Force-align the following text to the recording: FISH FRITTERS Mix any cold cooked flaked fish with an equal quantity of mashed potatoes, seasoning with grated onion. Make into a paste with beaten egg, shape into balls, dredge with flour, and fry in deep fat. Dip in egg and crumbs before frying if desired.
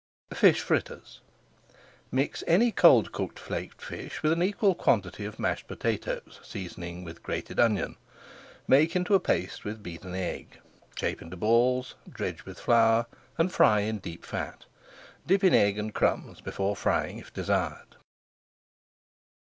FISH 0.33 0.61
FRITTERS 0.61 1.19
Mix 2.11 2.43
any 2.47 2.71
cold 2.71 3.11
cooked 3.11 3.37
flaked 3.37 3.79
fish 3.83 4.23
with 4.23 4.31
an 4.31 4.41
equal 4.41 4.73
quantity 4.73 5.25
of 5.25 5.37
mashed 5.37 5.67
potatoes, 5.67 6.39
seasoning 6.43 7.03
with 7.03 7.21
grated 7.21 7.59
onion. 7.59 7.97
Make 8.67 8.95
into 8.95 9.13
a 9.13 9.19
paste 9.19 9.63
with 9.63 9.83
beaten 9.83 10.15
egg, 10.15 10.59
shape 10.97 11.21
into 11.21 11.37
balls, 11.37 11.93
dredge 12.09 12.45
with 12.45 12.59
flour, 12.59 13.05
and 13.37 13.51
fry 13.53 13.81
in 13.81 13.99
deep 13.99 14.25
fat. 14.25 14.65
Dip 15.27 15.43
in 15.43 15.53
egg 15.53 15.77
and 15.77 15.93
crumbs 15.93 16.41
before 16.41 16.75
frying 16.75 17.19
if 17.19 17.31
desired. 17.31 17.95